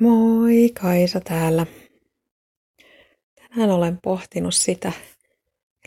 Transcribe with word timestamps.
Moi, 0.00 0.70
Kaisa 0.80 1.20
täällä. 1.20 1.66
Tänään 3.34 3.70
olen 3.70 3.98
pohtinut 4.02 4.54
sitä 4.54 4.92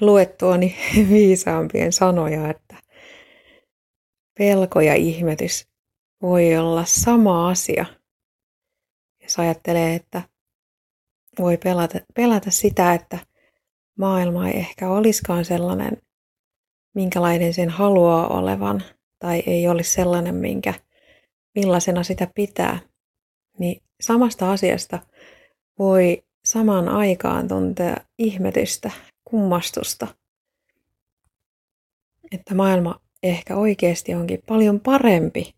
luettuani 0.02 0.76
viisaampien 1.10 1.94
sanoja, 1.94 2.50
että 2.50 2.76
pelko 4.38 4.82
ja 4.82 4.96
ihmetys 4.96 5.68
voi 6.22 6.58
olla 6.58 6.86
sama 6.86 7.50
asia. 7.50 7.86
Jos 9.24 9.40
ajattelee, 9.40 9.96
että 9.96 10.22
voi 11.40 11.58
pelata, 11.58 12.00
pelätä 12.16 12.52
sitä, 12.52 12.94
että 12.94 13.20
maailma 13.98 14.48
ei 14.48 14.58
ehkä 14.58 14.90
olisikaan 14.90 15.46
sellainen, 15.46 15.98
minkälainen 16.96 17.54
sen 17.54 17.70
haluaa 17.70 18.28
olevan, 18.28 18.84
tai 19.20 19.44
ei 19.46 19.68
olisi 19.68 19.92
sellainen, 19.92 20.36
minkä, 20.36 20.74
millaisena 21.56 22.04
sitä 22.04 22.28
pitää, 22.36 22.93
niin 23.60 23.82
samasta 24.02 24.52
asiasta 24.52 25.00
voi 25.80 26.24
samaan 26.46 26.90
aikaan 26.90 27.48
tuntea 27.48 27.98
ihmetystä, 28.18 28.92
kummastusta, 29.24 30.08
että 32.32 32.56
maailma 32.56 33.02
ehkä 33.24 33.56
oikeasti 33.56 34.14
onkin 34.14 34.44
paljon 34.48 34.80
parempi, 34.80 35.56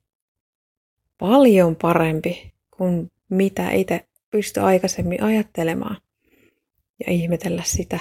paljon 1.17 1.76
parempi 1.76 2.53
kuin 2.77 3.12
mitä 3.30 3.72
itse 3.72 4.08
pysty 4.31 4.59
aikaisemmin 4.59 5.23
ajattelemaan 5.23 5.98
ja 7.08 7.14
ihmetellä 7.14 7.64
sitä 7.66 8.00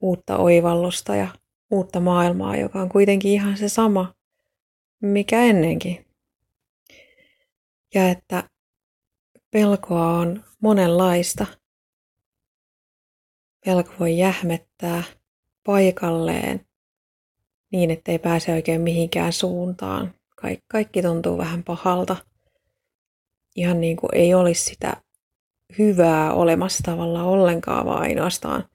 uutta 0.00 0.36
oivallusta 0.36 1.16
ja 1.16 1.28
uutta 1.70 2.00
maailmaa, 2.00 2.56
joka 2.56 2.80
on 2.80 2.88
kuitenkin 2.88 3.32
ihan 3.32 3.56
se 3.56 3.68
sama, 3.68 4.14
mikä 5.02 5.42
ennenkin. 5.42 6.06
Ja 7.94 8.10
että 8.10 8.50
pelkoa 9.52 10.18
on 10.18 10.44
monenlaista. 10.60 11.46
Pelko 13.64 13.92
voi 14.00 14.18
jähmettää 14.18 15.02
paikalleen 15.66 16.66
niin, 17.72 17.90
ettei 17.90 18.18
pääse 18.18 18.52
oikein 18.52 18.80
mihinkään 18.80 19.32
suuntaan. 19.32 20.14
Kaik- 20.36 20.64
kaikki 20.68 21.02
tuntuu 21.02 21.38
vähän 21.38 21.64
pahalta. 21.64 22.16
Ihan 23.56 23.80
niin 23.80 23.96
kuin 23.96 24.14
ei 24.14 24.34
olisi 24.34 24.64
sitä 24.64 24.96
hyvää 25.78 26.32
olemassa 26.32 26.82
tavallaan 26.84 27.26
ollenkaan, 27.26 27.86
vaan 27.86 28.02
ainoastaan 28.02 28.68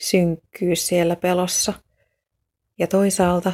synkkyys 0.00 0.86
siellä 0.86 1.16
pelossa. 1.16 1.72
Ja 2.78 2.86
toisaalta 2.86 3.52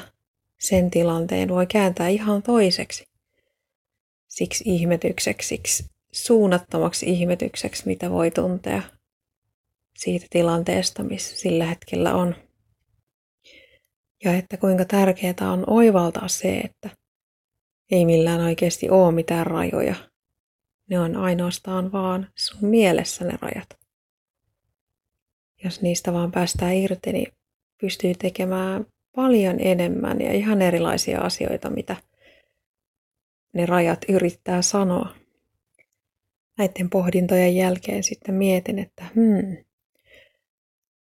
sen 0.61 0.91
tilanteen 0.91 1.48
voi 1.48 1.67
kääntää 1.67 2.08
ihan 2.08 2.42
toiseksi. 2.42 3.08
Siksi 4.29 4.64
ihmetykseksi, 4.67 5.48
siksi 5.48 5.95
suunnattomaksi 6.17 7.06
ihmetykseksi, 7.06 7.83
mitä 7.86 8.11
voi 8.11 8.31
tuntea 8.31 8.83
siitä 9.97 10.27
tilanteesta, 10.31 11.03
missä 11.03 11.36
sillä 11.36 11.67
hetkellä 11.67 12.14
on. 12.14 12.34
Ja 14.25 14.34
että 14.34 14.56
kuinka 14.56 14.84
tärkeää 14.84 15.53
on 15.53 15.64
oivaltaa 15.67 16.28
se, 16.28 16.58
että 16.58 16.91
ei 17.91 18.05
millään 18.05 18.41
oikeasti 18.41 18.91
ole 18.91 19.12
mitään 19.12 19.47
rajoja. 19.47 19.95
Ne 20.91 21.00
on 21.00 21.17
ainoastaan 21.17 21.92
vaan 21.92 22.30
sun 22.34 22.70
mielessä 22.70 23.25
ne 23.25 23.39
rajat. 23.41 23.69
Jos 25.64 25.83
niistä 25.83 26.12
vaan 26.12 26.33
päästään 26.33 26.75
irti, 26.75 27.12
niin 27.12 27.33
pystyy 27.80 28.14
tekemään 28.14 28.86
paljon 29.17 29.56
enemmän 29.61 30.20
ja 30.20 30.33
ihan 30.33 30.62
erilaisia 30.62 31.20
asioita, 31.20 31.70
mitä 31.70 31.97
ne 33.53 33.67
rajat 33.67 33.98
yrittää 34.08 34.62
sanoa 34.62 35.26
näiden 36.59 36.91
pohdintojen 36.91 37.57
jälkeen 37.57 38.03
sitten 38.03 38.35
mietin, 38.35 38.79
että 38.79 39.05
hmm, 39.15 39.57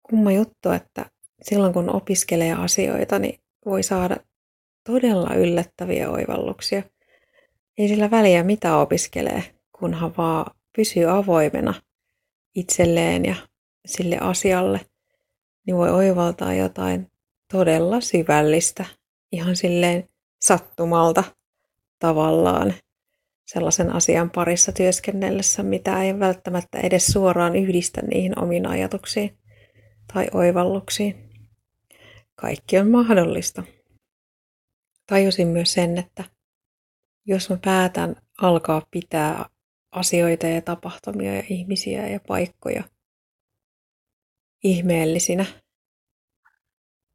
kumma 0.04 0.32
juttu, 0.32 0.70
että 0.70 1.06
silloin 1.42 1.74
kun 1.74 1.96
opiskelee 1.96 2.54
asioita, 2.54 3.20
niin 3.20 3.40
voi 3.66 3.84
saada 3.84 4.18
todella 4.84 5.36
yllättäviä 5.36 6.10
oivalluksia. 6.10 6.84
Ei 7.78 7.88
sillä 7.88 8.12
väliä 8.12 8.44
mitä 8.44 8.78
opiskelee, 8.78 9.44
kunhan 9.80 10.18
vaan 10.18 10.52
pysyy 10.76 11.06
avoimena 11.18 11.74
itselleen 12.56 13.26
ja 13.26 13.36
sille 13.86 14.18
asialle, 14.18 14.80
niin 15.66 15.78
voi 15.78 15.90
oivaltaa 15.90 16.54
jotain 16.54 17.12
todella 17.52 18.02
syvällistä, 18.02 18.86
ihan 19.32 19.56
silleen 19.56 20.10
sattumalta 20.42 21.24
tavallaan 22.00 22.74
sellaisen 23.48 23.94
asian 23.94 24.30
parissa 24.30 24.72
työskennellessä, 24.72 25.64
mitä 25.64 26.04
ei 26.04 26.20
välttämättä 26.20 26.80
edes 26.80 27.08
suoraan 27.08 27.56
yhdistä 27.56 28.02
niihin 28.02 28.40
omiin 28.40 28.68
ajatuksiin 28.68 29.38
tai 30.14 30.28
oivalluksiin. 30.34 31.30
Kaikki 32.36 32.78
on 32.78 32.92
mahdollista. 32.92 33.64
Tajusin 35.08 35.48
myös 35.48 35.74
sen, 35.74 35.98
että 35.98 36.24
jos 37.26 37.50
mä 37.50 37.58
päätän 37.66 38.16
alkaa 38.42 38.82
pitää 38.92 39.46
asioita 39.92 40.48
ja 40.48 40.62
tapahtumia 40.62 41.36
ja 41.36 41.44
ihmisiä 41.50 42.08
ja 42.08 42.20
paikkoja 42.28 42.84
ihmeellisinä, 44.64 45.46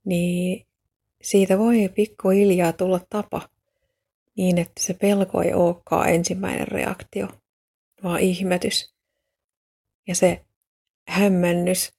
niin 0.04 0.66
siitä 1.22 1.58
voi 1.58 1.88
pikkuhiljaa 1.94 2.72
tulla 2.72 3.00
tapa, 3.10 3.48
niin, 4.36 4.58
että 4.58 4.80
se 4.80 4.94
pelko 4.94 5.42
ei 5.42 5.54
olekaan 5.54 6.08
ensimmäinen 6.08 6.68
reaktio, 6.68 7.28
vaan 8.02 8.20
ihmetys. 8.20 8.94
Ja 10.08 10.14
se 10.14 10.44
hämmennys, 11.08 11.92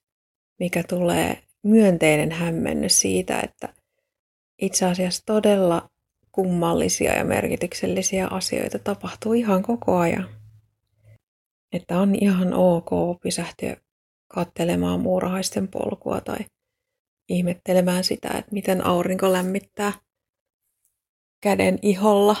mikä 0.60 0.82
tulee, 0.88 1.42
myönteinen 1.62 2.32
hämmennys 2.32 3.00
siitä, 3.00 3.40
että 3.40 3.74
itse 4.62 4.86
asiassa 4.86 5.22
todella 5.26 5.90
kummallisia 6.32 7.16
ja 7.16 7.24
merkityksellisiä 7.24 8.26
asioita 8.26 8.78
tapahtuu 8.78 9.32
ihan 9.32 9.62
koko 9.62 9.96
ajan. 9.96 10.28
Että 11.72 12.00
on 12.00 12.14
ihan 12.14 12.52
ok 12.52 12.90
pysähtyä 13.22 13.76
katselemaan 14.28 15.00
muurahaisten 15.00 15.68
polkua 15.68 16.20
tai 16.20 16.38
ihmettelemään 17.28 18.04
sitä, 18.04 18.28
että 18.28 18.52
miten 18.52 18.86
aurinko 18.86 19.32
lämmittää 19.32 19.92
käden 21.44 21.78
iholla 21.82 22.36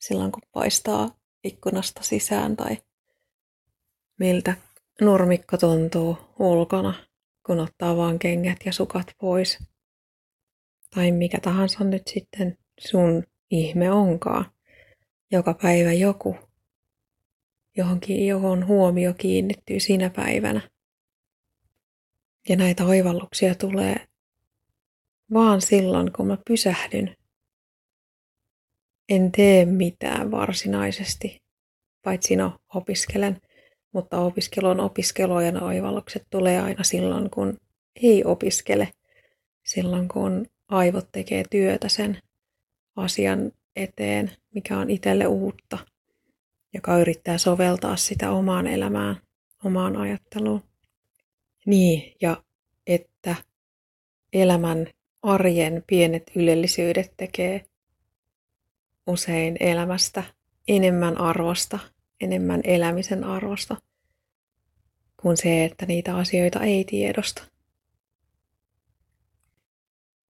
silloin, 0.00 0.32
kun 0.32 0.42
paistaa 0.52 1.18
ikkunasta 1.44 2.02
sisään 2.02 2.56
tai 2.56 2.76
miltä 4.18 4.54
nurmikko 5.00 5.56
tuntuu 5.56 6.18
ulkona, 6.38 6.94
kun 7.46 7.60
ottaa 7.60 7.96
vaan 7.96 8.18
kengät 8.18 8.58
ja 8.64 8.72
sukat 8.72 9.06
pois. 9.20 9.58
Tai 10.94 11.12
mikä 11.12 11.38
tahansa 11.40 11.84
nyt 11.84 12.02
sitten 12.06 12.58
sun 12.80 13.24
ihme 13.50 13.92
onkaan. 13.92 14.44
Joka 15.30 15.54
päivä 15.62 15.92
joku, 15.92 16.36
johonkin, 17.76 18.26
johon 18.26 18.66
huomio 18.66 19.14
kiinnittyy 19.14 19.80
sinä 19.80 20.10
päivänä. 20.10 20.70
Ja 22.48 22.56
näitä 22.56 22.84
oivalluksia 22.84 23.54
tulee 23.54 24.06
vaan 25.32 25.60
silloin, 25.60 26.12
kun 26.12 26.26
mä 26.26 26.38
pysähdyn 26.48 27.17
en 29.08 29.32
tee 29.32 29.64
mitään 29.64 30.30
varsinaisesti, 30.30 31.42
paitsi 32.02 32.36
no 32.36 32.52
opiskelen, 32.74 33.40
mutta 33.92 34.20
opiskelu 34.20 34.66
on 34.66 34.80
opiskelua 34.80 35.42
ja 35.42 35.60
oivallukset 35.60 36.22
tulee 36.30 36.60
aina 36.60 36.84
silloin, 36.84 37.30
kun 37.30 37.56
ei 38.02 38.24
opiskele, 38.24 38.88
silloin 39.66 40.08
kun 40.08 40.46
aivot 40.68 41.08
tekee 41.12 41.44
työtä 41.50 41.88
sen 41.88 42.18
asian 42.96 43.52
eteen, 43.76 44.30
mikä 44.54 44.78
on 44.78 44.90
itselle 44.90 45.26
uutta, 45.26 45.78
joka 46.74 46.98
yrittää 46.98 47.38
soveltaa 47.38 47.96
sitä 47.96 48.30
omaan 48.30 48.66
elämään, 48.66 49.16
omaan 49.64 49.96
ajatteluun. 49.96 50.62
Niin, 51.66 52.12
ja 52.20 52.42
että 52.86 53.34
elämän 54.32 54.86
arjen 55.22 55.84
pienet 55.86 56.22
ylellisyydet 56.36 57.14
tekee 57.16 57.64
usein 59.08 59.56
elämästä 59.60 60.24
enemmän 60.68 61.20
arvosta, 61.20 61.78
enemmän 62.20 62.60
elämisen 62.64 63.24
arvosta 63.24 63.76
kuin 65.16 65.36
se, 65.36 65.64
että 65.64 65.86
niitä 65.86 66.16
asioita 66.16 66.60
ei 66.60 66.84
tiedosta. 66.84 67.42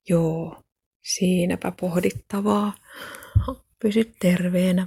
Joo, 0.08 0.62
siinäpä 1.02 1.72
pohdittavaa. 1.80 2.74
Pysy 3.78 4.12
terveenä. 4.20 4.86